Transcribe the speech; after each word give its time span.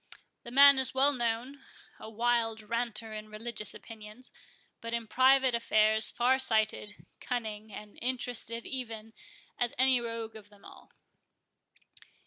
The 0.41 0.49
man 0.49 0.79
is 0.79 0.95
well 0.95 1.13
known—a 1.13 2.09
wild 2.09 2.63
ranter 2.63 3.13
in 3.13 3.29
religious 3.29 3.75
opinions, 3.75 4.31
but 4.81 4.95
in 4.95 5.05
private 5.05 5.53
affairs 5.53 6.09
far 6.09 6.39
sighted, 6.39 7.05
cunning, 7.19 7.71
and 7.71 7.99
interested 8.01 8.65
even 8.65 9.13
as 9.59 9.75
any 9.77 10.01
rogue 10.01 10.35
of 10.35 10.49
them 10.49 10.65
all." 10.65 10.89